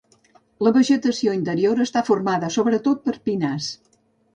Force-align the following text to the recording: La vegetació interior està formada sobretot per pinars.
La 0.67 0.71
vegetació 0.77 1.37
interior 1.41 1.85
està 1.87 2.05
formada 2.11 2.53
sobretot 2.59 3.07
per 3.09 3.19
pinars. 3.31 3.75